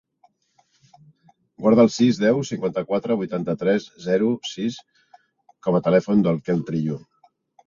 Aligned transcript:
Guarda 1.65 1.83
el 1.87 1.91
sis, 1.95 2.21
deu, 2.23 2.39
cinquanta-quatre, 2.51 3.17
vuitanta-tres, 3.19 3.85
zero, 4.07 4.31
sis 4.53 4.79
com 5.69 5.79
a 5.81 5.85
telèfon 5.91 6.25
del 6.31 6.43
Quel 6.51 6.67
Trillo. 6.73 6.99